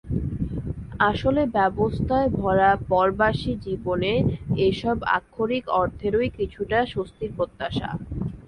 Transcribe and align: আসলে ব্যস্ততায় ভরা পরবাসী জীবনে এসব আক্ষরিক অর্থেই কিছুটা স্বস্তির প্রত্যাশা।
আসলে 1.09 1.41
ব্যস্ততায় 1.55 2.29
ভরা 2.37 2.69
পরবাসী 2.89 3.51
জীবনে 3.65 4.13
এসব 4.61 4.97
আক্ষরিক 5.17 5.65
অর্থেই 5.79 6.29
কিছুটা 6.37 6.79
স্বস্তির 6.93 7.31
প্রত্যাশা। 7.37 7.89